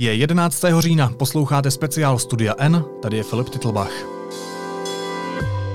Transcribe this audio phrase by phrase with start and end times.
[0.00, 0.64] Je 11.
[0.78, 3.92] října, posloucháte speciál Studia N, tady je Filip Titlbach.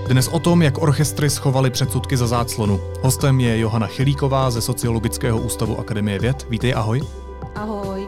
[0.08, 2.82] Dnes o tom, jak orchestry schovali předsudky za záclonu.
[3.02, 6.48] Hostem je Johana Chilíková ze Sociologického ústavu Akademie věd.
[6.50, 7.02] Vítej, ahoj.
[7.56, 8.08] Ahoj.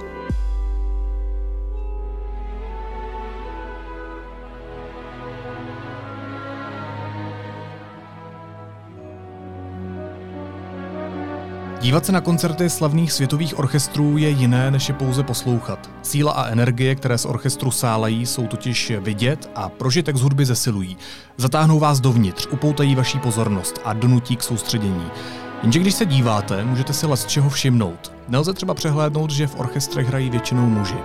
[11.87, 15.89] Dívat se na koncerty slavných světových orchestrů je jiné, než je pouze poslouchat.
[16.01, 20.97] Síla a energie, které z orchestru sálají, jsou totiž vidět a prožitek z hudby zesilují.
[21.37, 25.05] Zatáhnou vás dovnitř, upoutají vaší pozornost a donutí k soustředění.
[25.63, 28.11] Jenže když se díváte, můžete si les čeho všimnout.
[28.27, 30.99] Nelze třeba přehlédnout, že v orchestrech hrají většinou muži.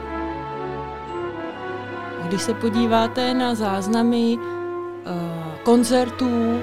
[2.28, 4.42] Když se podíváte na záznamy uh,
[5.62, 6.60] koncertů,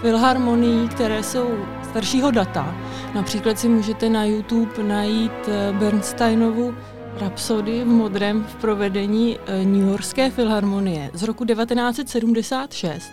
[0.00, 1.48] filharmonií, které jsou
[1.90, 2.74] staršího data.
[3.14, 6.74] Například si můžete na YouTube najít eh, Bernsteinovu
[7.20, 13.10] Rhapsody v modrém v provedení eh, New Yorkské filharmonie z roku 1976.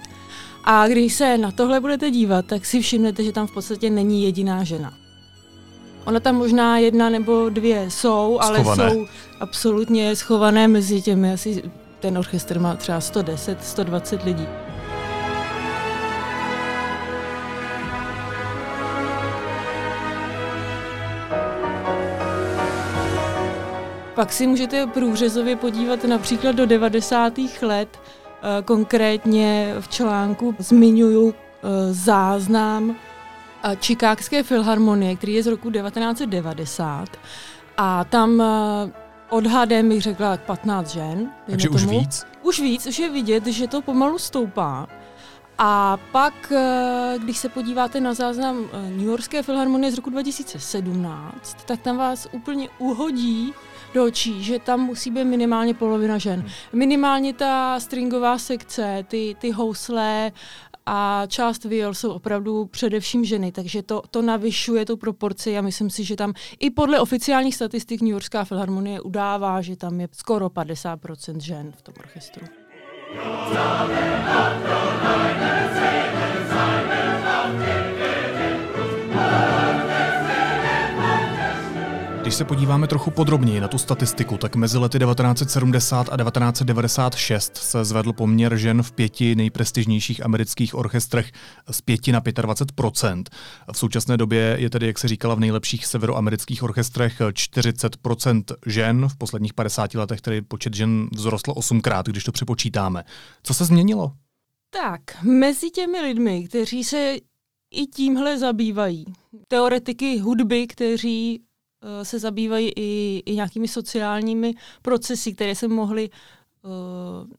[0.63, 4.23] A když se na tohle budete dívat, tak si všimnete, že tam v podstatě není
[4.23, 4.93] jediná žena.
[6.05, 8.91] Ona tam možná jedna nebo dvě jsou, ale schované.
[8.91, 9.05] jsou
[9.39, 11.33] absolutně schované mezi těmi.
[11.33, 11.63] Asi
[11.99, 14.47] ten orchestr má třeba 110, 120 lidí.
[24.17, 27.61] Pak si můžete průřezově podívat například do 90.
[27.61, 32.95] let, eh, konkrétně v článku zmiňuju eh, záznam
[33.79, 37.09] Čikákské filharmonie, který je z roku 1990
[37.77, 38.91] a tam eh,
[39.29, 41.31] odhadem bych řekla 15 žen.
[41.49, 42.25] Takže už víc?
[42.43, 44.87] Už víc, už je vidět, že to pomalu stoupá.
[45.57, 46.53] A pak,
[47.17, 52.69] když se podíváte na záznam New Yorkské filharmonie z roku 2017, tak tam vás úplně
[52.77, 53.53] uhodí
[53.93, 56.39] do očí, že tam musí být minimálně polovina žen.
[56.39, 56.49] Hmm.
[56.73, 60.31] Minimálně ta stringová sekce, ty, ty housle
[60.85, 65.89] a část viol jsou opravdu především ženy, takže to, to navyšuje tu proporci a myslím
[65.89, 70.47] si, že tam i podle oficiálních statistik New Yorkská filharmonie udává, že tam je skoro
[70.47, 72.45] 50% žen v tom orchestru.
[82.27, 87.85] Když se podíváme trochu podrobněji na tu statistiku, tak mezi lety 1970 a 1996 se
[87.85, 91.31] zvedl poměr žen v pěti nejprestižnějších amerických orchestrech
[91.71, 93.23] z 5 na 25%
[93.73, 99.07] V současné době je tedy, jak se říkala, v nejlepších severoamerických orchestrech 40% žen.
[99.09, 103.03] V posledních 50 letech tedy počet žen vzrostl osmkrát, když to přepočítáme.
[103.43, 104.11] Co se změnilo?
[104.69, 107.15] Tak, mezi těmi lidmi, kteří se
[107.71, 109.05] i tímhle zabývají,
[109.47, 111.46] teoretiky hudby, kteří
[112.03, 116.09] se zabývají i, i nějakými sociálními procesy, které se mohly
[116.61, 116.71] uh,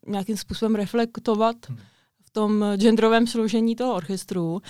[0.06, 1.56] nějakým způsobem reflektovat.
[1.69, 1.78] Hmm
[2.38, 4.62] tom genderovém složení toho orchestru,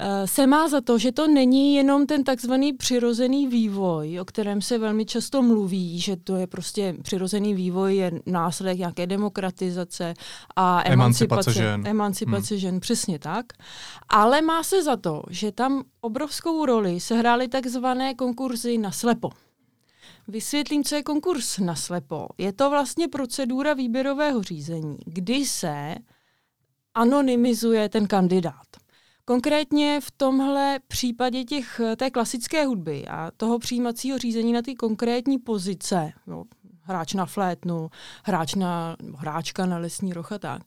[0.00, 4.62] eh, se má za to, že to není jenom ten takzvaný přirozený vývoj, o kterém
[4.62, 10.14] se velmi často mluví, že to je prostě přirozený vývoj, je následek nějaké demokratizace
[10.56, 11.86] a emancipace, emancipace žen.
[11.86, 12.60] Emancipace hmm.
[12.60, 13.46] žen, přesně tak.
[14.08, 19.30] Ale má se za to, že tam obrovskou roli sehrály takzvané konkurzy na slepo.
[20.28, 22.28] Vysvětlím, co je konkurs na slepo.
[22.38, 25.94] Je to vlastně procedura výběrového řízení, kdy se
[26.96, 28.66] anonymizuje ten kandidát.
[29.24, 35.38] Konkrétně v tomhle případě těch, té klasické hudby a toho přijímacího řízení na ty konkrétní
[35.38, 36.44] pozice, jo,
[36.82, 37.90] hráč na flétnu,
[38.24, 40.62] hráč na, hráčka na lesní roh a tak,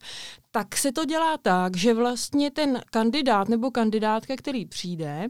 [0.52, 5.28] tak se to dělá tak, že vlastně ten kandidát nebo kandidátka, který přijde,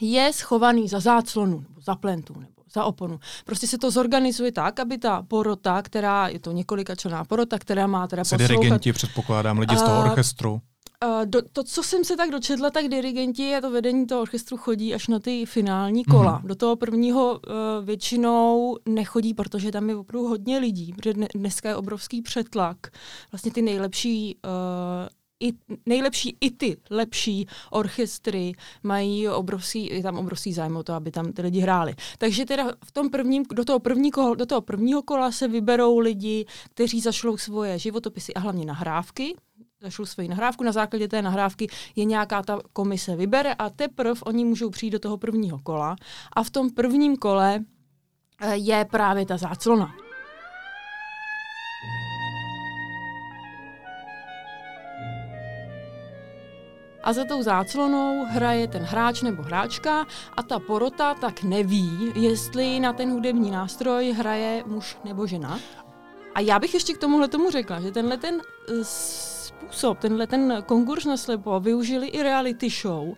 [0.00, 3.18] je schovaný za záclonu nebo za plentu nebo za oponu.
[3.44, 7.86] Prostě se to zorganizuje tak, aby ta porota, která, je to několika člená porota, která
[7.86, 8.48] má teda poslouchat...
[8.48, 10.60] dirigenti, předpokládám, lidi z toho orchestru.
[11.04, 14.56] Uh, do, to, co jsem se tak dočetla, tak dirigenti a to vedení toho orchestru
[14.56, 16.40] chodí až na ty finální kola.
[16.40, 16.46] Mm-hmm.
[16.46, 21.76] Do toho prvního uh, většinou nechodí, protože tam je opravdu hodně lidí, protože dneska je
[21.76, 22.76] obrovský přetlak.
[23.32, 24.50] Vlastně ty nejlepší uh,
[25.40, 25.52] i
[25.86, 28.52] nejlepší, i ty lepší orchestry
[28.82, 31.94] mají obrovský, je tam obrovský zájem o to, aby tam ty lidi hráli.
[32.18, 35.98] Takže teda v tom prvním, do toho, první kola, do toho prvního kola se vyberou
[35.98, 39.34] lidi, kteří zašlou svoje životopisy a hlavně nahrávky,
[39.82, 44.44] zašlou svoji nahrávku, na základě té nahrávky je nějaká ta komise vybere a teprve oni
[44.44, 45.96] můžou přijít do toho prvního kola
[46.32, 47.64] a v tom prvním kole
[48.40, 50.03] eh, je právě ta záclona.
[57.04, 60.06] A za tou záclonou hraje ten hráč nebo hráčka
[60.36, 65.60] a ta porota tak neví, jestli na ten hudební nástroj hraje muž nebo žena.
[66.34, 68.84] A já bych ještě k tomuhle tomu řekla, že tenhle ten uh,
[69.64, 73.14] způsob, tenhle ten konkurs na slepo využili i reality show.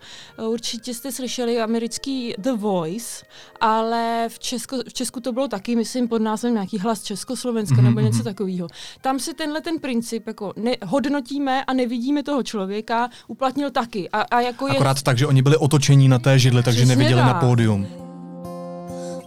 [0.48, 3.24] Určitě jste slyšeli americký The Voice,
[3.60, 7.82] ale v, Česko, v Česku to bylo taky, myslím, pod názvem nějaký hlas Československa mm-hmm.
[7.82, 8.24] nebo něco mhm.
[8.24, 8.68] takového.
[9.00, 14.08] Tam si tenhle ten princip jako ne, hodnotíme a nevidíme toho člověka uplatnil taky.
[14.10, 15.02] A, a jako Akorát je...
[15.02, 17.26] tak, že oni byli otočení na té židli, takže Přesně neviděli tak.
[17.26, 17.86] na pódium.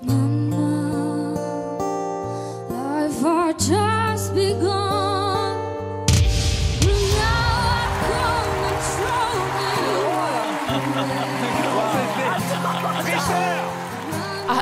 [0.03, 1.33] Mama,
[2.95, 3.23] life
[3.57, 5.08] just begun.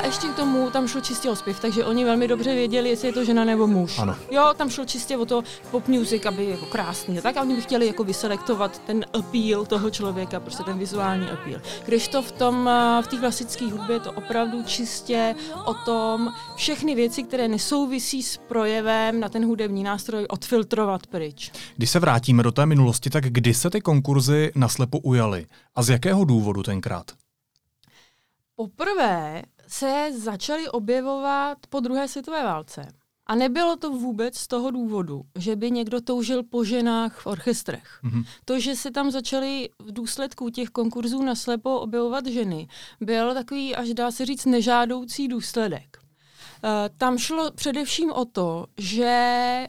[0.08, 3.12] Ještě k tomu tam šlo čistě o zpěv, takže oni velmi dobře věděli, jestli je
[3.12, 3.98] to žena nebo muž.
[3.98, 4.16] Ano.
[4.30, 7.20] Jo, tam šlo čistě o to pop music, aby jako krásný.
[7.20, 11.60] Tak a oni by chtěli jako vyselektovat ten appeal toho člověka, prostě ten vizuální appeal.
[11.84, 15.34] Když to v tom, eh, v té klasické hudbě je to opravdu čistě
[15.64, 21.52] o tom všechny věci, které nesouvisí s projevem na ten hudební nástroj odfiltrovat pryč.
[21.76, 25.46] Když se vrátíme do té minulosti, tak kdy se ty konkurzy naslepo ujaly?
[25.74, 27.10] A z jakého důvodu tenkrát?
[28.56, 32.88] Poprvé se začaly objevovat po druhé světové válce.
[33.26, 38.00] A nebylo to vůbec z toho důvodu, že by někdo toužil po ženách v orchestrech.
[38.04, 38.24] Mm-hmm.
[38.44, 42.68] To, že se tam začaly v důsledku těch konkurzů na slepo objevovat ženy,
[43.00, 45.98] byl takový, až dá se říct, nežádoucí důsledek.
[46.64, 49.66] Uh, tam šlo především o to, že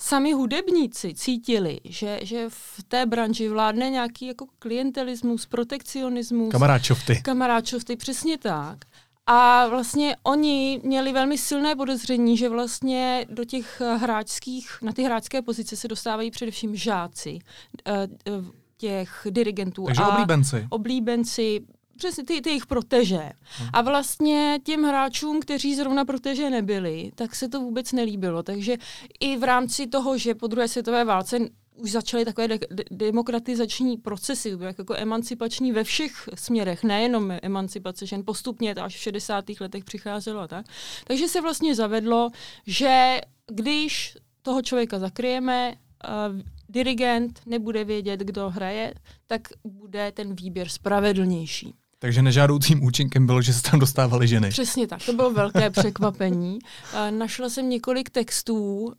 [0.00, 6.52] sami hudebníci cítili, že, že v té branži vládne nějaký jako klientelismus, protekcionismus.
[6.52, 7.20] Kamaráčovty.
[7.24, 8.78] Kamaráčovty, přesně tak.
[9.26, 15.42] A vlastně oni měli velmi silné podezření, že vlastně do těch hráčských, na ty hráčské
[15.42, 17.38] pozice se dostávají především žáci
[17.86, 18.30] eh, eh,
[18.76, 19.84] těch dirigentů.
[19.86, 20.66] Takže a oblíbenci.
[20.70, 21.60] Oblíbenci,
[21.96, 23.30] přesně ty, ty jejich proteže.
[23.40, 23.68] Hmm.
[23.72, 28.42] A vlastně těm hráčům, kteří zrovna proteže nebyli, tak se to vůbec nelíbilo.
[28.42, 28.76] Takže
[29.20, 31.38] i v rámci toho, že po druhé světové válce
[31.76, 38.22] už začaly takové de- de- demokratizační procesy, jako emancipační ve všech směrech, nejenom emancipace žen,
[38.26, 39.44] postupně to až v 60.
[39.60, 40.66] letech přicházelo tak.
[41.06, 42.30] Takže se vlastně zavedlo,
[42.66, 48.94] že když toho člověka zakryjeme, uh, dirigent nebude vědět, kdo hraje,
[49.26, 51.74] tak bude ten výběr spravedlnější.
[52.02, 54.48] Takže nežádoucím účinkem bylo, že se tam dostávaly ženy.
[54.48, 56.58] Přesně tak, to bylo velké překvapení.
[56.94, 58.92] Uh, našla jsem několik textů, uh,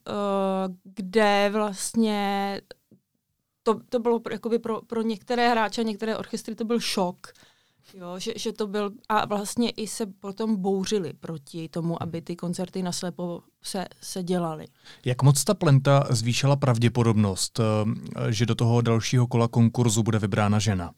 [0.83, 2.61] kde vlastně
[3.63, 7.27] to, to bylo jakoby pro, pro některé hráče a některé orchestry to byl šok.
[7.93, 12.35] Jo, že, že to byl, a vlastně i se potom bouřili proti tomu, aby ty
[12.35, 14.65] koncerty naslepo se, se dělaly.
[15.05, 17.59] Jak moc ta plenta zvýšila pravděpodobnost,
[18.29, 20.91] že do toho dalšího kola konkurzu bude vybrána žena?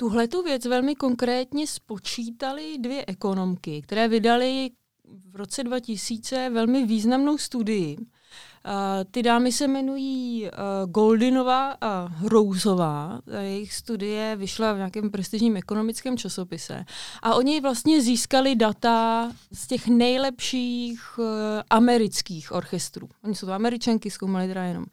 [0.00, 4.70] Tuhle tu věc velmi konkrétně spočítali dvě ekonomky, které vydali
[5.30, 7.96] v roce 2000 velmi významnou studii.
[9.10, 13.20] Ty dámy se jmenují uh, Goldinová a Rousová.
[13.40, 16.84] Jejich studie vyšla v nějakém prestižním ekonomickém časopise.
[17.22, 21.26] A oni vlastně získali data z těch nejlepších uh,
[21.70, 23.08] amerických orchestrů.
[23.24, 24.84] Oni jsou to američanky, zkoumali teda jenom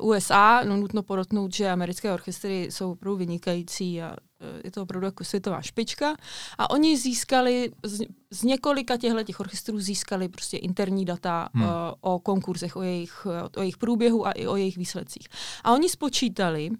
[0.00, 0.64] uh, USA.
[0.64, 4.27] No nutno podotknout, že americké orchestry jsou opravdu vynikající a Eh,
[4.64, 6.16] je to opravdu jako světová špička.
[6.58, 11.64] A oni získali, z, z několika těchto těch orchestrů získali prostě interní data hmm.
[11.64, 11.70] uh,
[12.00, 13.26] o konkurzech, o jejich,
[13.56, 15.28] o jejich průběhu a i o jejich výsledcích.
[15.64, 16.70] A oni spočítali,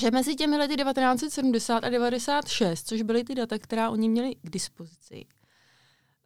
[0.00, 4.50] že mezi těmi lety 1970 a 96, což byly ty data, která oni měli k
[4.50, 5.26] dispozici,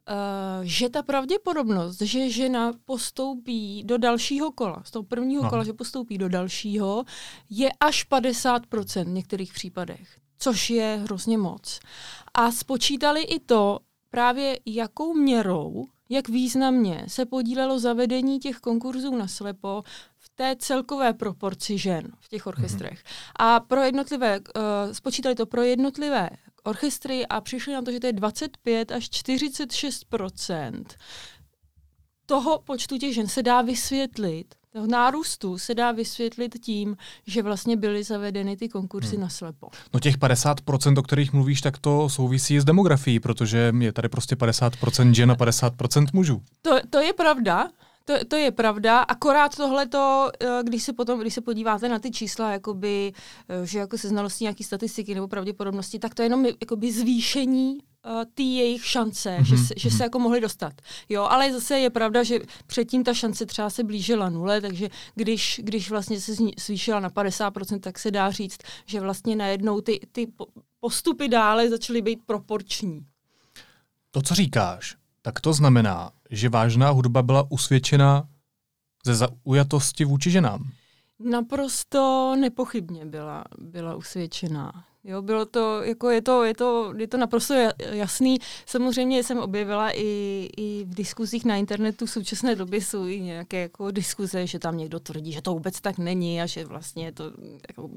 [0.09, 5.49] Uh, že ta pravděpodobnost, že žena postoupí do dalšího kola, z toho prvního no.
[5.49, 7.03] kola, že postoupí do dalšího,
[7.49, 11.79] je až 50% v některých případech což je hrozně moc.
[12.33, 19.27] A spočítali i to, právě jakou měrou, jak významně se podílelo zavedení těch konkurzů na
[19.27, 19.83] slepo
[20.17, 22.99] v té celkové proporci žen v těch orchestrech.
[22.99, 23.31] Mm-hmm.
[23.35, 24.43] A pro jednotlivé, uh,
[24.91, 26.29] spočítali to pro jednotlivé
[26.63, 30.83] orchestry a přišli na to, že to je 25 až 46%
[32.25, 37.77] toho počtu těch žen se dá vysvětlit toho nárůstu se dá vysvětlit tím, že vlastně
[37.77, 39.21] byly zavedeny ty konkursy hmm.
[39.21, 39.69] na slepo.
[39.93, 44.35] No těch 50%, o kterých mluvíš, tak to souvisí s demografií, protože je tady prostě
[44.35, 46.41] 50% žen a 50% mužů.
[46.61, 47.67] To, to je pravda,
[48.05, 52.11] to, to je pravda, akorát tohleto, eh, když se potom, když se podíváte na ty
[52.11, 53.13] čísla, jakoby,
[53.49, 57.77] eh, že jako se znalostí nějaký statistiky nebo pravděpodobnosti, tak to je jenom jakoby zvýšení
[58.33, 59.43] ty jejich šance, mm-hmm.
[59.43, 60.73] že, se, že se jako mohli dostat.
[61.09, 65.61] Jo, ale zase je pravda, že předtím ta šance třeba se blížila nule, takže když,
[65.63, 70.27] když vlastně se zvýšila na 50%, tak se dá říct, že vlastně najednou ty, ty
[70.79, 73.05] postupy dále začaly být proporční.
[74.11, 78.27] To, co říkáš, tak to znamená, že vážná hudba byla usvědčena
[79.05, 80.71] ze zaujatosti vůči ženám.
[81.19, 84.85] Naprosto nepochybně byla, byla usvědčená.
[85.07, 87.53] Jo, bylo to, jako je to, je to, je to naprosto
[87.91, 88.37] jasný.
[88.65, 93.61] Samozřejmě jsem objevila i, i v diskuzích na internetu v současné době jsou i nějaké
[93.61, 97.23] jako diskuze, že tam někdo tvrdí, že to vůbec tak není a že vlastně to,
[97.67, 97.89] jako,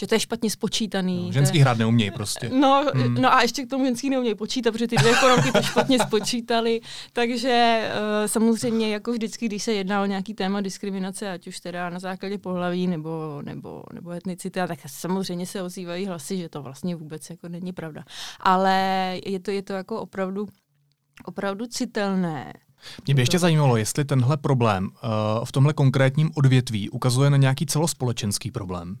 [0.00, 1.26] že to je špatně spočítaný.
[1.26, 2.48] No, ženský hrát neumějí prostě.
[2.48, 3.14] No, hmm.
[3.14, 6.80] no a ještě k tomu ženský neumějí počítat, protože ty dvě koronky to špatně spočítali.
[7.12, 11.90] Takže uh, samozřejmě jako vždycky, když se jedná o nějaký téma diskriminace, ať už teda
[11.90, 16.96] na základě pohlaví nebo, nebo, nebo etnicity, tak samozřejmě se ozývají hlasy, že to vlastně
[16.96, 18.04] vůbec jako není pravda.
[18.40, 18.74] Ale
[19.26, 20.48] je to, je to jako opravdu,
[21.24, 22.52] opravdu citelné.
[23.06, 27.66] Mě by ještě zajímalo, jestli tenhle problém uh, v tomhle konkrétním odvětví ukazuje na nějaký
[27.66, 28.96] celospolečenský problém.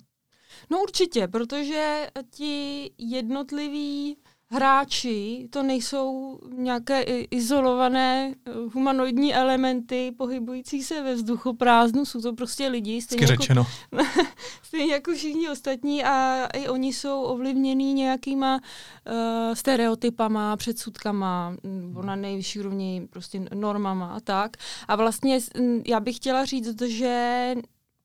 [0.70, 4.16] No určitě, protože ti jednotliví
[4.50, 12.32] hráči to nejsou nějaké izolované eh, humanoidní elementy pohybující se ve vzduchu prázdnu, jsou to
[12.32, 13.66] prostě lidi, stejně jako,
[14.62, 22.16] stejně jako všichni ostatní a i oni jsou ovlivnění nějakýma uh, stereotypama, předsudkama, nebo na
[22.16, 24.56] nejvyšší úrovni prostě normama a tak.
[24.88, 25.38] A vlastně
[25.86, 27.54] já bych chtěla říct, že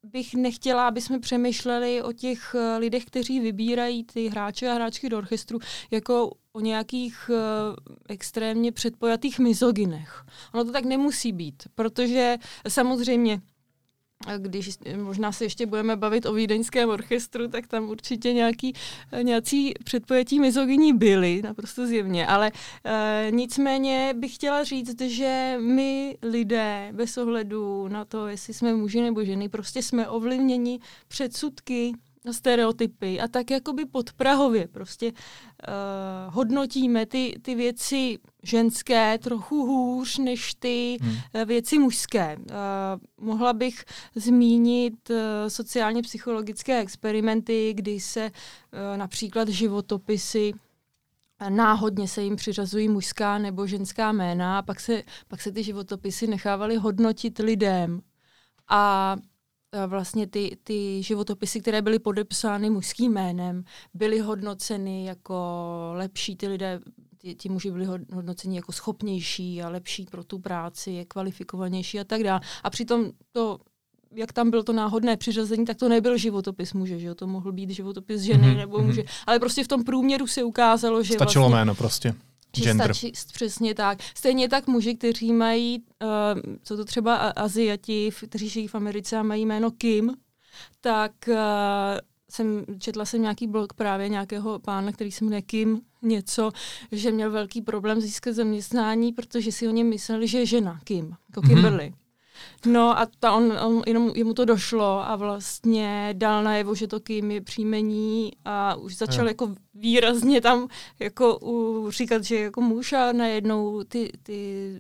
[0.04, 5.10] bych nechtěla, aby jsme přemýšleli o těch eh, lidech, kteří vybírají ty hráče a hráčky
[5.10, 5.60] do orchestru,
[5.92, 7.38] jako o nějakých uh,
[8.10, 10.26] extrémně předpojatých mizogynech.
[10.54, 13.42] Ono to tak nemusí být, protože samozřejmě
[14.38, 18.74] když možná se ještě budeme bavit o vídeňském orchestru, tak tam určitě nějaký,
[19.22, 22.28] nějací předpojetí mizogyní byly, naprosto zjevně.
[22.28, 22.52] Ale
[22.86, 29.02] e, nicméně bych chtěla říct, že my lidé, bez ohledu na to, jestli jsme muži
[29.02, 31.94] nebo ženy, prostě jsme ovlivněni předsudky,
[32.32, 40.54] stereotypy a tak jakoby podprahově prostě uh, hodnotíme ty, ty věci ženské trochu hůř než
[40.54, 41.12] ty hmm.
[41.12, 42.38] uh, věci mužské.
[42.38, 43.86] Uh, mohla bych
[44.16, 50.54] zmínit uh, sociálně psychologické experimenty, kdy se uh, například životopisy
[51.50, 56.28] náhodně se jim přiřazují mužská nebo ženská jména a pak se, pak se ty životopisy
[56.28, 58.02] nechávaly hodnotit lidem.
[58.70, 59.16] A
[59.88, 63.64] vlastně ty, ty životopisy, které byly podepsány mužským jménem,
[63.94, 65.36] byly hodnoceny jako
[65.94, 66.80] lepší, ty lidé,
[67.18, 72.04] ty, ti muži byli hodnoceni jako schopnější a lepší pro tu práci, je kvalifikovanější a
[72.04, 72.42] tak dále.
[72.64, 73.60] A přitom to
[74.16, 77.16] jak tam bylo to náhodné přiřazení, tak to nebyl životopis muže, že jo?
[77.16, 78.58] to mohl být životopis ženy mm-hmm.
[78.58, 79.04] nebo muže.
[79.28, 82.14] Ale prostě v tom průměru se ukázalo, že Stačilo vlastně, jméno prostě.
[82.56, 82.94] Gender.
[82.94, 84.00] Stačí, přesně tak.
[84.16, 86.10] Stejně tak muži, kteří mají, uh,
[86.64, 90.16] jsou to třeba Aziati, kteří žijí v Americe a mají jméno Kim,
[90.82, 91.36] tak uh,
[92.30, 96.52] jsem, četla jsem nějaký blog právě nějakého pána, který se jmenuje Kim něco,
[96.92, 101.16] že měl velký problém získat zaměstnání, protože si o něm mysleli, že je žena Kim,
[101.30, 101.84] jako Kimberly.
[101.84, 102.01] Mm-hmm.
[102.66, 107.00] No a ta on, on, jenom jemu to došlo a vlastně dal najevo, že to
[107.00, 109.30] Kim je příjmení a už začal je.
[109.30, 110.68] jako výrazně tam
[111.00, 114.72] jako u, říkat, že jako muž a najednou ty, ty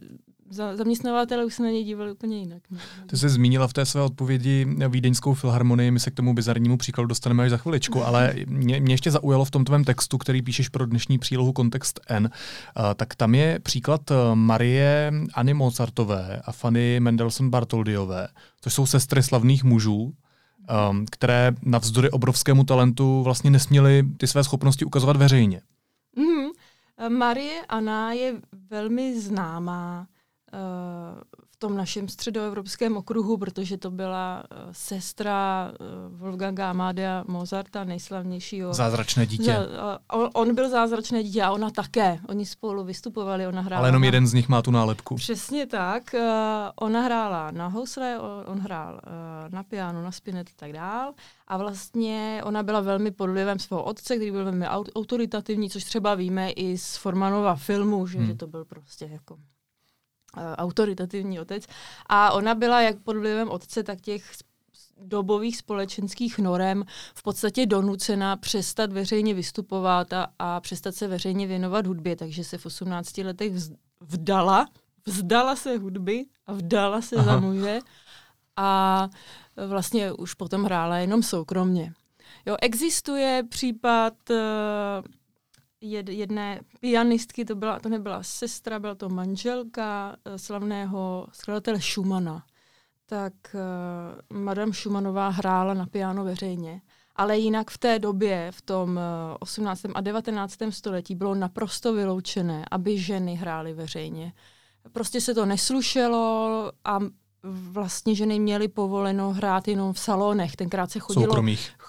[0.51, 2.63] za, zaměstnavatele už se na něj dívali úplně jinak.
[3.07, 7.07] Ty jsi zmínila v té své odpovědi Vídeňskou filharmonii, my se k tomu bizarnímu příkladu
[7.07, 10.69] dostaneme až za chviličku, ale mě, mě ještě zaujalo v tom tvém textu, který píšeš
[10.69, 12.29] pro dnešní přílohu Kontext N,
[12.95, 18.27] tak tam je příklad eh, Marie Anny Mozartové a Fanny Mendelssohn Bartoldiové,
[18.61, 20.13] což jsou sestry slavných mužů,
[20.89, 25.61] um, které navzdory obrovskému talentu vlastně nesměly ty své schopnosti ukazovat veřejně.
[26.17, 26.51] Mm-hmm.
[27.09, 28.35] Marie Anna je
[28.69, 30.07] velmi známá
[31.47, 38.73] v tom našem středoevropském okruhu, protože to byla eh, sestra eh, Wolfganga Amadea Mozarta, nejslavnějšího.
[38.73, 39.57] Zázračné dítě.
[40.11, 42.19] On, on byl zázračné dítě a ona také.
[42.29, 43.79] Oni spolu vystupovali, ona hrála.
[43.79, 44.05] Ale jenom na...
[44.05, 45.15] jeden z nich má tu nálepku.
[45.15, 46.13] Přesně tak.
[46.13, 46.21] Eh,
[46.75, 49.01] ona hrála na housle, on hrál
[49.49, 51.13] na piano, na spinet a tak dál.
[51.47, 56.15] A vlastně ona byla velmi pod vlivem svého otce, který byl velmi autoritativní, což třeba
[56.15, 58.27] víme i z Formanova filmu, že, hmm.
[58.27, 59.60] že to byl prostě jako Eh,
[60.37, 61.63] autoritativní otec.
[62.09, 64.23] A ona byla jak pod vlivem otce, tak těch
[65.01, 66.83] dobových společenských norem
[67.15, 72.57] v podstatě donucena přestat veřejně vystupovat a, a přestat se veřejně věnovat hudbě, takže se
[72.57, 73.53] v 18 letech
[73.99, 74.65] vdala,
[75.05, 77.25] vzdala se hudby a vdala se Aha.
[77.25, 77.79] za muže
[78.57, 79.09] a
[79.67, 81.93] vlastně už potom hrála jenom soukromně.
[82.45, 84.37] Jo, existuje případ uh,
[85.81, 92.43] jedné pianistky, to, byla, to nebyla sestra, byla to manželka eh, slavného skladatele Schumana.
[93.05, 96.81] Tak uh, Madame Schumanová hrála na piano veřejně.
[97.15, 98.99] Ale jinak v té době, v tom
[99.39, 99.81] 18.
[99.93, 100.57] a 19.
[100.69, 104.33] století, bylo naprosto vyloučené, aby ženy hrály veřejně.
[104.91, 106.99] Prostě se to neslušelo a
[107.43, 110.55] vlastně ženy měly povoleno hrát jenom v salonech.
[110.55, 111.33] Tenkrát se chodilo...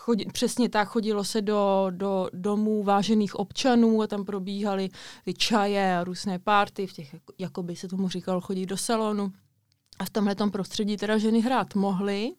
[0.05, 4.89] Chodí, přesně tak, chodilo se do, do domů vážených občanů a tam probíhaly
[5.25, 9.33] ty čaje a různé párty, v těch, jako by se tomu říkalo, chodit do salonu.
[9.99, 12.33] A v tomhle prostředí teda ženy hrát mohly,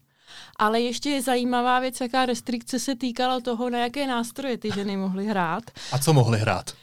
[0.60, 4.98] ale ještě je zajímavá věc, jaká restrikce se týkala toho, na jaké nástroje ty ženy
[4.98, 5.63] mohly hrát.
[5.91, 6.74] A co mohly hrát?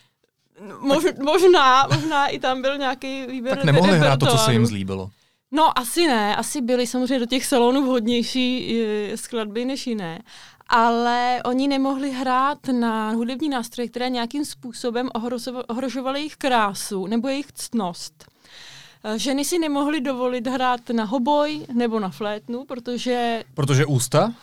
[0.79, 3.55] Mož, možná, možná i tam byl nějaký výběr.
[3.55, 5.09] Tak nemohli hrát to, co se jim zlíbilo.
[5.51, 10.19] No asi ne, asi byly samozřejmě do těch salonů vhodnější eh, skladby než jiné,
[10.71, 15.09] ale oni nemohli hrát na hudební nástroje, které nějakým způsobem
[15.67, 18.25] ohrožovaly jejich krásu nebo jejich ctnost.
[19.03, 23.43] Eh, ženy si nemohly dovolit hrát na hoboj nebo na flétnu, protože...
[23.53, 24.33] Protože ústa?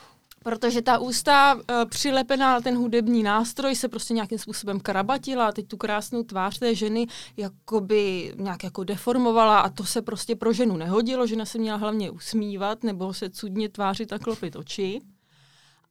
[0.45, 5.69] Protože ta ústa uh, přilepená na ten hudební nástroj se prostě nějakým způsobem krabatila, teď
[5.69, 7.07] tu krásnou tvář té ženy
[7.37, 11.27] jakoby nějak jako deformovala a to se prostě pro ženu nehodilo.
[11.27, 15.01] Žena se měla hlavně usmívat nebo se cudně tvářit a klopit oči.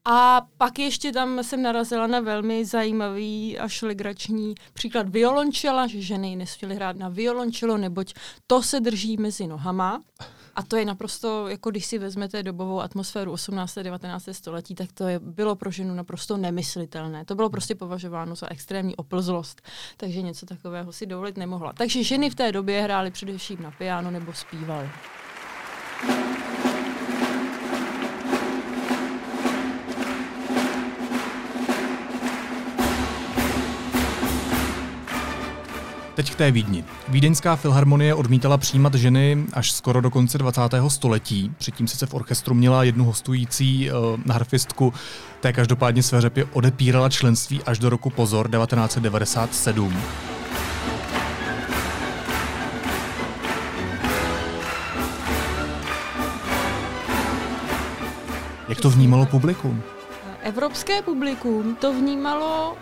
[0.09, 6.35] A pak ještě tam jsem narazila na velmi zajímavý a šlegrační příklad violončela, že ženy
[6.35, 8.13] nesměly hrát na violončelo, neboť
[8.47, 10.03] to se drží mezi nohama.
[10.55, 13.77] A to je naprosto, jako když si vezmete dobovou atmosféru 18.
[13.77, 14.29] a 19.
[14.31, 17.25] století, tak to je, bylo pro ženu naprosto nemyslitelné.
[17.25, 19.61] To bylo prostě považováno za extrémní oplzlost,
[19.97, 21.73] takže něco takového si dovolit nemohla.
[21.73, 24.89] Takže ženy v té době hrály především na piano nebo zpívaly.
[36.17, 36.83] Teď k té Vídni.
[37.07, 40.61] Vídeňská filharmonie odmítala přijímat ženy až skoro do konce 20.
[40.87, 41.51] století.
[41.57, 43.97] Předtím sice v orchestru měla jednu hostující uh,
[44.31, 44.93] harfistku,
[45.39, 50.01] té každopádně své řepy odepírala členství až do roku pozor 1997.
[58.69, 59.81] Jak to vnímalo publikum?
[60.41, 62.77] Evropské publikum to vnímalo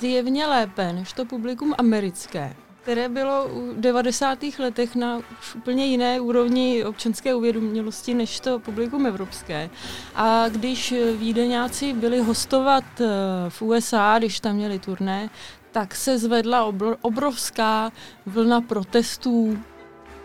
[0.00, 4.38] zjevně lépe než to publikum americké které bylo v 90.
[4.58, 5.20] letech na
[5.56, 9.70] úplně jiné úrovni občanské uvědomělosti než to publikum evropské.
[10.14, 13.06] A když Vídeňáci byli hostovat eh,
[13.48, 15.30] v USA, když tam měli turné,
[15.72, 17.92] tak se zvedla obrovská
[18.26, 19.58] vlna protestů,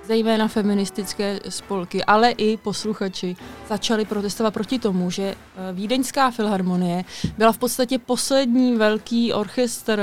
[0.04, 3.36] zejména feministické spolky, ale i posluchači
[3.70, 7.04] začali protestovat proti tomu, že eh, Vídeňská filharmonie
[7.38, 10.02] byla v podstatě poslední velký orchestr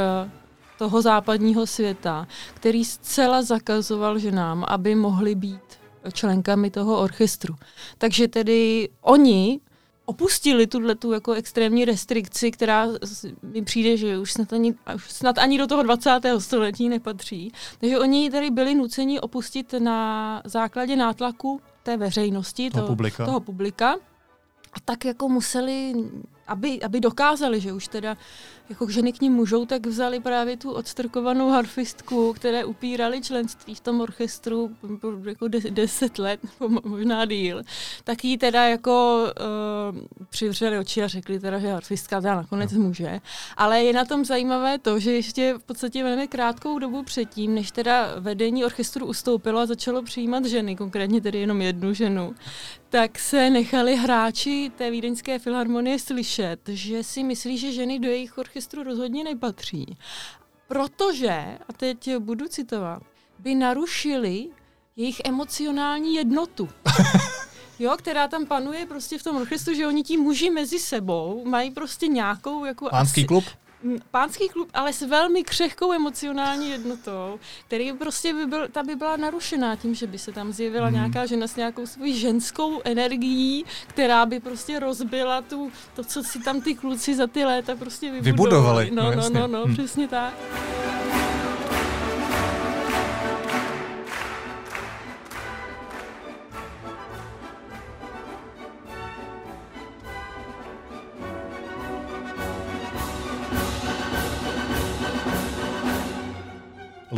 [0.83, 5.79] toho západního světa, který zcela zakazoval ženám, aby mohly být
[6.13, 7.55] členkami toho orchestru.
[7.99, 9.61] Takže tedy oni
[10.05, 12.89] opustili tuhle tu jako extrémní restrikci, která
[13.43, 16.11] mi přijde, že už snad ani, už snad ani do toho 20.
[16.39, 17.53] století nepatří.
[17.81, 23.25] Takže oni tady byli nuceni opustit na základě nátlaku té veřejnosti, toho, toho publika.
[23.25, 23.95] Toho publika.
[24.73, 25.95] A tak jako museli
[26.53, 28.17] aby, aby dokázali, že už teda
[28.73, 33.81] jako ženy k ním můžou, tak vzali právě tu odstrkovanou harfistku, které upírali členství v
[33.81, 34.71] tom orchestru
[35.25, 37.63] jako deset let, nebo možná díl,
[38.05, 39.25] tak jí teda jako
[39.93, 42.81] uh, přivřeli oči a řekli teda, že harfistka teda nakonec no.
[42.81, 43.21] může.
[43.57, 47.71] Ale je na tom zajímavé to, že ještě v podstatě velmi krátkou dobu předtím, než
[47.71, 52.35] teda vedení orchestru ustoupilo a začalo přijímat ženy, konkrétně tedy jenom jednu ženu,
[52.93, 58.39] tak se nechali hráči té vídeňské filharmonie slyšet, že si myslí, že ženy do jejich
[58.39, 59.97] orchestru rozhodně nepatří.
[60.69, 63.03] Protože, a teď budu citovat,
[63.39, 64.49] by narušili
[64.97, 66.69] jejich emocionální jednotu.
[67.79, 71.71] jo, která tam panuje prostě v tom orchestru, že oni ti muži mezi sebou mají
[71.71, 73.45] prostě nějakou jako Pánský asi, klub?
[74.11, 79.17] Pánský klub, ale s velmi křehkou emocionální jednotou, který prostě by byl, ta by byla
[79.17, 80.95] narušená tím, že by se tam zjevila hmm.
[80.95, 86.39] nějaká žena s nějakou svojí ženskou energií, která by prostě rozbila tu, to, co si
[86.39, 88.85] tam ty kluci za ty léta prostě vybudovali.
[88.85, 88.91] vybudovali.
[88.91, 89.75] No, no, no, no, no hmm.
[89.75, 90.35] přesně tak.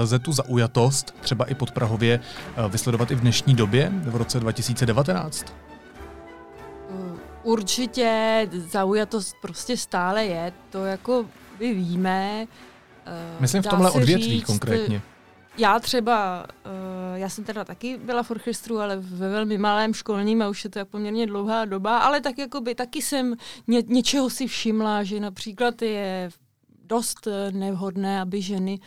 [0.04, 2.20] Lze tu zaujatost třeba i pod Prahově
[2.56, 5.44] eh, vysledovat i v dnešní době, v roce 2019?
[6.90, 11.26] Mm, určitě zaujatost prostě stále je, to jako
[11.58, 12.46] vy víme.
[13.40, 15.02] Myslím v tomhle odvětví říct, konkrétně.
[15.58, 16.46] Já třeba,
[17.14, 20.70] já jsem teda taky byla v orchestru, ale ve velmi malém školním a už je
[20.70, 23.34] to poměrně dlouhá doba, ale tak jakoby taky jsem
[23.66, 26.30] ně, něčeho si všimla, že například je
[26.86, 28.84] dost nevhodné, aby ženy uh,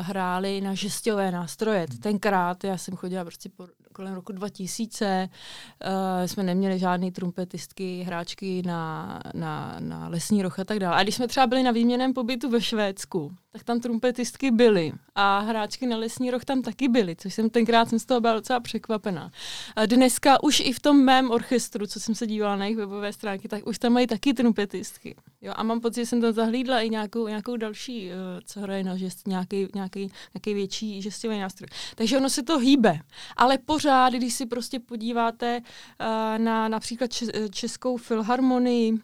[0.00, 1.86] hrály na žestěvé nástroje.
[2.02, 8.62] Tenkrát já jsem chodila prostě po kolem roku 2000 uh, jsme neměli žádný trumpetistky, hráčky
[8.66, 10.96] na, na, na lesní roh a tak dále.
[10.96, 15.38] A když jsme třeba byli na výměném pobytu ve Švédsku, tak tam trumpetistky byly a
[15.38, 18.60] hráčky na lesní roh tam taky byly, což jsem tenkrát jsem z toho byla docela
[18.60, 19.30] překvapená.
[19.76, 23.12] A dneska už i v tom mém orchestru, co jsem se dívala na jejich webové
[23.12, 25.16] stránky, tak už tam mají taky trumpetistky.
[25.42, 28.84] Jo, a mám pocit, že jsem tam zahlídla i nějakou, nějakou další, uh, co hraje
[28.84, 31.68] na žest, nějaký, nějaký, nějaký větší žestový nástroj.
[31.94, 33.00] Takže ono se to hýbe.
[33.36, 36.06] Ale pořád, když si prostě podíváte uh,
[36.38, 37.10] na například
[37.50, 38.98] Českou filharmonii,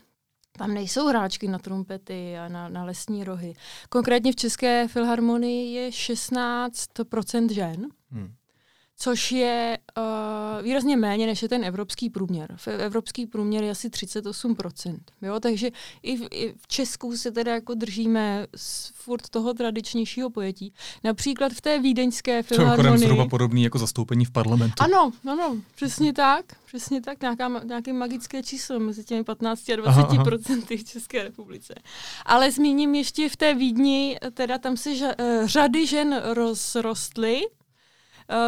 [0.58, 3.54] tam nejsou hráčky na trumpety a na, na lesní rohy.
[3.88, 7.86] Konkrétně v České filharmonii je 16% žen.
[8.10, 8.34] Hmm
[9.02, 12.54] což je uh, výrazně méně, než je ten evropský průměr.
[12.56, 14.98] V evropský průměr je asi 38%.
[15.22, 15.40] Jo?
[15.40, 15.70] Takže
[16.02, 20.72] i v, i v Česku se teda jako držíme z furt toho tradičnějšího pojetí.
[21.04, 22.98] Například v té vídeňské filharmonii...
[22.98, 24.74] To je zhruba podobný jako zastoupení v parlamentu.
[24.82, 26.44] Ano, ano, přesně tak.
[26.66, 31.22] Přesně tak, nějaká, nějaké magické číslo mezi těmi 15 a 20 aha, procenty v České
[31.22, 31.74] republice.
[32.26, 37.42] Ale zmíním ještě v té Vídni, teda tam se ža, uh, řady žen rozrostly,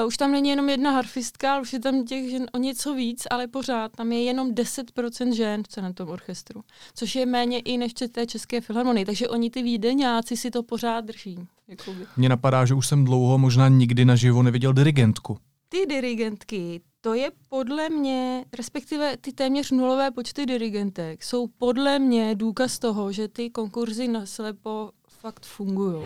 [0.00, 2.94] Uh, už tam není jenom jedna harfistka, ale už je tam těch žen o něco
[2.94, 6.62] víc, ale pořád tam je jenom 10% žen v celém tom orchestru,
[6.94, 10.62] což je méně i než v té České filharmonii, takže oni ty výdeňáci si to
[10.62, 11.38] pořád drží.
[11.68, 12.06] Jakoby.
[12.16, 15.38] Mně napadá, že už jsem dlouho, možná nikdy naživo neviděl dirigentku.
[15.68, 22.34] Ty dirigentky, to je podle mě, respektive ty téměř nulové počty dirigentek, jsou podle mě
[22.34, 26.04] důkaz toho, že ty konkurzy na slepo fakt fungují.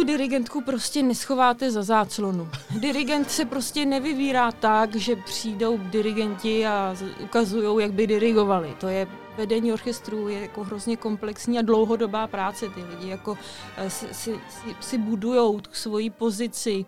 [0.00, 2.48] Tu dirigentku prostě neschováte za záclonu.
[2.78, 8.76] Dirigent se prostě nevyvírá tak, že přijdou dirigenti a ukazují, jak by dirigovali.
[8.80, 12.68] To je vedení orchestru je jako hrozně komplexní a dlouhodobá práce.
[12.68, 13.38] Ty lidi jako
[13.76, 16.84] eh, si, si, si, si budujou svoji pozici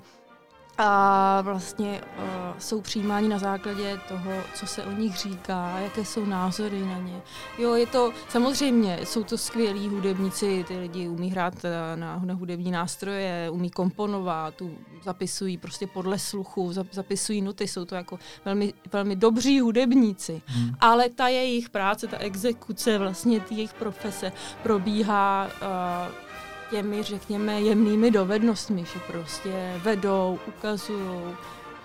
[0.85, 2.25] a vlastně uh,
[2.59, 7.23] jsou přijímáni na základě toho, co se o nich říká, jaké jsou názory na ně.
[7.59, 12.35] Jo, je to, samozřejmě, jsou to skvělí hudebníci, ty lidi umí hrát eh, na, na
[12.35, 14.71] hudební nástroje, umí komponovat, tu,
[15.03, 20.43] zapisují prostě podle sluchu, zapisují noty, jsou to jako velmi, velmi dobří hudebníci.
[20.47, 20.75] Hmm.
[20.81, 26.32] Ale ta jejich práce, ta exekuce, vlastně jejich profese probíhá uh,
[26.73, 31.37] těmi, řekněme, jemnými dovednostmi, že prostě vedou, ukazují,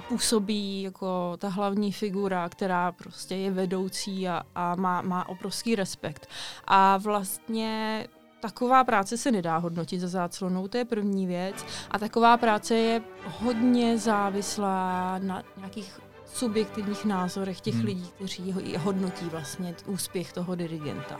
[0.07, 6.29] působí jako ta hlavní figura, která prostě je vedoucí a, a má, má obrovský respekt.
[6.67, 8.07] A vlastně
[8.39, 11.65] taková práce se nedá hodnotit za záclonou, to je první věc.
[11.91, 15.99] A taková práce je hodně závislá na nějakých
[16.33, 17.85] subjektivních názorech těch hmm.
[17.85, 21.19] lidí, kteří hodnotí vlastně úspěch toho dirigenta.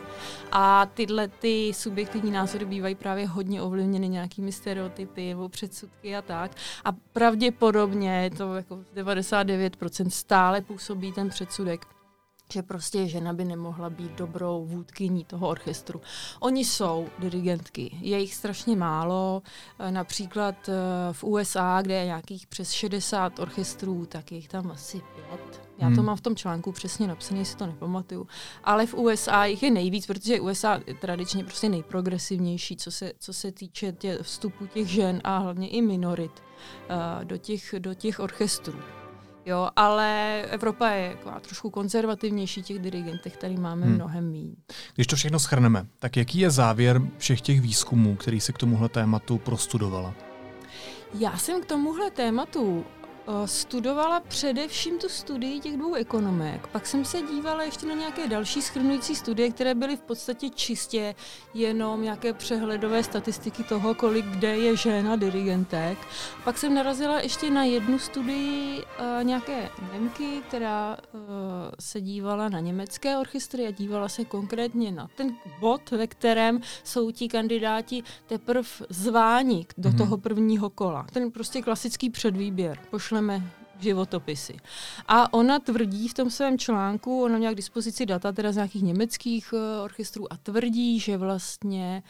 [0.52, 6.50] A tyhle ty subjektivní názory bývají právě hodně ovlivněny nějakými stereotypy nebo předsudky a tak.
[6.84, 11.86] A pravděpodobně to jako 99% stále působí ten předsudek
[12.52, 16.00] že prostě žena by nemohla být dobrou vůdkyní toho orchestru.
[16.40, 19.42] Oni jsou dirigentky, je jich strašně málo,
[19.78, 20.72] e, například e,
[21.12, 25.68] v USA, kde je nějakých přes 60 orchestrů, tak je jich tam asi pět.
[25.78, 26.04] Já to hmm.
[26.04, 28.26] mám v tom článku přesně napsané, si to nepamatuju.
[28.64, 33.32] Ale v USA jich je nejvíc, protože USA je tradičně prostě nejprogresivnější, co se, co
[33.32, 36.32] se týče tě, vstupu těch žen a hlavně i minorit
[36.90, 38.78] uh, do, těch, do těch orchestrů.
[39.48, 43.94] Jo, ale Evropa je jako trošku konzervativnější těch dirigentech, který máme hmm.
[43.94, 44.56] mnohem méně.
[44.94, 48.88] Když to všechno schrneme, tak jaký je závěr všech těch výzkumů, který se k tomuhle
[48.88, 50.14] tématu prostudovala?
[51.14, 52.84] Já jsem k tomuhle tématu
[53.44, 56.66] studovala především tu studii těch dvou ekonomek.
[56.66, 61.14] Pak jsem se dívala ještě na nějaké další schrnující studie, které byly v podstatě čistě
[61.54, 65.98] jenom nějaké přehledové statistiky toho, kolik kde je žena dirigentek.
[66.44, 71.20] Pak jsem narazila ještě na jednu studii uh, nějaké Němky, která uh,
[71.80, 77.10] se dívala na německé orchestry a dívala se konkrétně na ten bod, ve kterém jsou
[77.10, 79.98] ti kandidáti teprve zváni do mm-hmm.
[79.98, 81.06] toho prvního kola.
[81.12, 82.78] Ten prostě klasický předvýběr.
[82.90, 83.50] Pošle pošleme
[83.80, 84.56] životopisy.
[85.08, 88.82] A ona tvrdí v tom svém článku, ona měla k dispozici data teda z nějakých
[88.82, 92.02] německých uh, orchestrů a tvrdí, že vlastně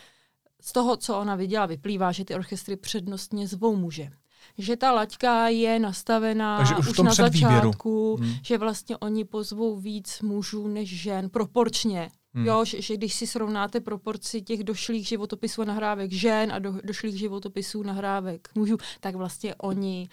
[0.61, 4.11] z toho, co ona viděla, vyplývá, že ty orchestry přednostně zvou muže.
[4.59, 8.33] že ta laťka je nastavená Takže už, už na začátku, hmm.
[8.43, 12.11] že vlastně oni pozvou víc mužů než žen, proporčně.
[12.35, 12.47] Hmm.
[12.47, 16.75] Jo, že, že když si srovnáte proporci těch došlých životopisů a nahrávek žen a do,
[16.85, 20.09] došlých životopisů nahrávek mužů, tak vlastně oni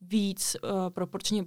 [0.00, 1.44] víc uh, proporčně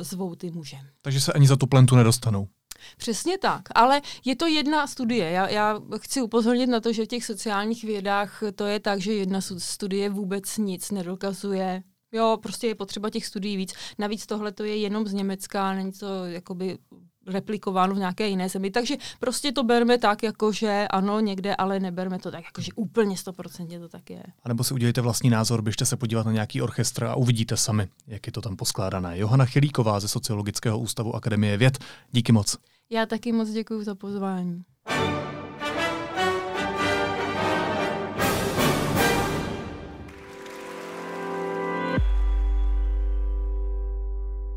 [0.00, 0.76] zvou ty muže.
[1.02, 2.48] Takže se ani za tu plentu nedostanou.
[2.96, 5.30] Přesně tak, ale je to jedna studie.
[5.30, 9.12] Já, já chci upozornit na to, že v těch sociálních vědách to je tak, že
[9.12, 11.82] jedna studie vůbec nic nedokazuje.
[12.12, 13.74] Jo, prostě je potřeba těch studií víc.
[13.98, 16.78] Navíc tohle to je jenom z Německa, není to jakoby
[17.26, 18.70] replikováno v nějaké jiné zemi.
[18.70, 22.72] Takže prostě to berme tak, jako že ano, někde, ale neberme to tak, jako že
[22.76, 24.22] úplně stoprocentně to tak je.
[24.42, 27.88] A nebo si udělejte vlastní názor, běžte se podívat na nějaký orchestr a uvidíte sami,
[28.06, 29.18] jak je to tam poskládané.
[29.18, 31.78] Johana Chilíková ze Sociologického ústavu Akademie věd.
[32.10, 32.56] Díky moc.
[32.90, 34.62] Já taky moc děkuji za pozvání.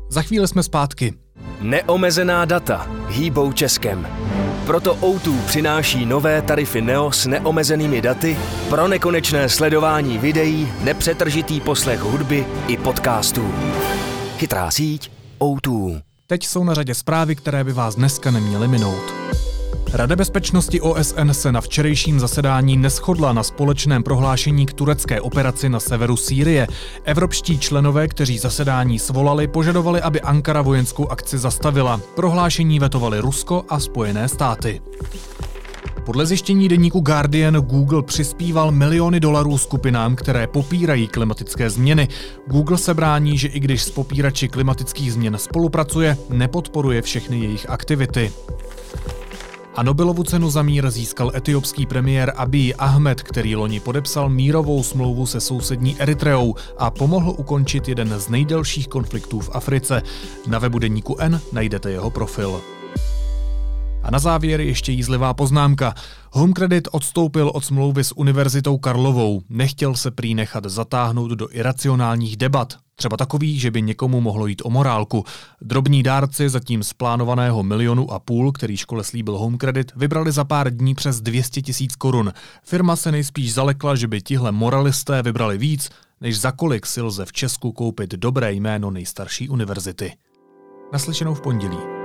[0.08, 1.25] Za chvíli jsme zpátky.
[1.60, 4.08] Neomezená data hýbou Českem.
[4.66, 8.38] Proto O2 přináší nové tarify Neo s neomezenými daty
[8.68, 13.54] pro nekonečné sledování videí, nepřetržitý poslech hudby i podcastů.
[14.38, 16.02] Chytrá síť O2.
[16.26, 19.15] Teď jsou na řadě zprávy, které by vás dneska neměly minout.
[19.92, 25.80] Rada bezpečnosti OSN se na včerejším zasedání neschodla na společném prohlášení k turecké operaci na
[25.80, 26.66] severu Sýrie.
[27.04, 32.00] Evropští členové, kteří zasedání svolali, požadovali, aby Ankara vojenskou akci zastavila.
[32.14, 34.80] Prohlášení vetovali Rusko a Spojené státy.
[36.06, 42.08] Podle zjištění deníku Guardian Google přispíval miliony dolarů skupinám, které popírají klimatické změny.
[42.46, 48.32] Google se brání, že i když s popírači klimatických změn spolupracuje, nepodporuje všechny jejich aktivity.
[49.76, 55.26] A Nobelovu cenu za mír získal etiopský premiér Abiy Ahmed, který loni podepsal mírovou smlouvu
[55.26, 60.02] se sousední Eritreou a pomohl ukončit jeden z nejdelších konfliktů v Africe.
[60.46, 62.60] Na webu deníku N najdete jeho profil.
[64.06, 65.94] A na závěr ještě jízlivá poznámka.
[66.32, 69.42] Home Credit odstoupil od smlouvy s Univerzitou Karlovou.
[69.48, 72.74] Nechtěl se prý nechat zatáhnout do iracionálních debat.
[72.94, 75.24] Třeba takový, že by někomu mohlo jít o morálku.
[75.60, 80.44] Drobní dárci zatím z plánovaného milionu a půl, který škole slíbil Home Credit, vybrali za
[80.44, 82.32] pár dní přes 200 tisíc korun.
[82.64, 85.90] Firma se nejspíš zalekla, že by tihle moralisté vybrali víc,
[86.20, 90.12] než za kolik si lze v Česku koupit dobré jméno nejstarší univerzity.
[90.92, 91.95] Naslyšenou v pondělí.